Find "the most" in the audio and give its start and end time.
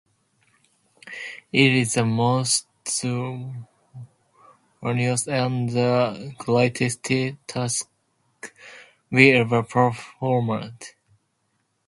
1.93-2.65